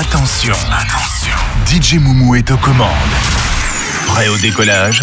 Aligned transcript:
Attention, 0.00 0.54
attention. 0.72 1.36
DJ 1.66 1.98
Moumou 1.98 2.34
est 2.34 2.50
aux 2.50 2.56
commandes. 2.56 2.88
Prêt 4.06 4.28
au 4.28 4.38
décollage? 4.38 5.02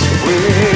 with 0.00 0.67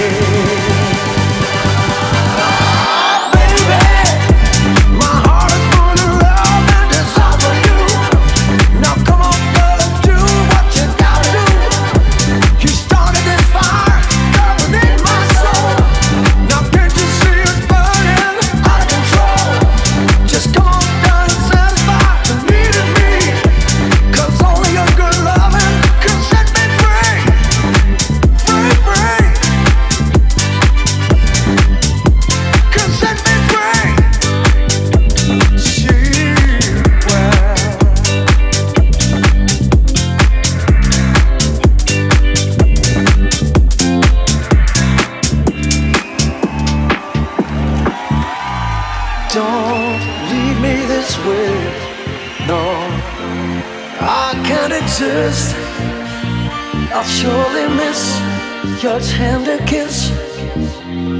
your 58.83 58.99
tender 59.01 59.59
kiss. 59.64 60.11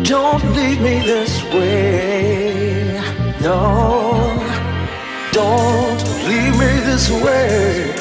Don't 0.03 0.43
leave 0.57 0.81
me 0.81 0.99
this 1.01 1.43
way. 1.55 3.01
No, 3.41 4.35
don't 5.31 6.03
leave 6.27 6.55
me 6.59 6.73
this 6.89 7.09
way. 7.11 7.95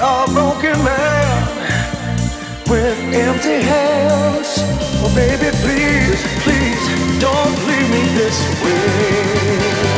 A 0.00 0.24
broken 0.32 0.82
man 0.82 1.46
with 2.70 2.98
empty 3.14 3.60
hands. 3.62 4.58
Oh, 5.04 5.12
baby, 5.14 5.54
please, 5.62 6.20
please, 6.44 7.20
don't 7.20 7.56
leave 7.68 7.90
me 7.90 8.02
this 8.16 8.38
way. 8.64 9.91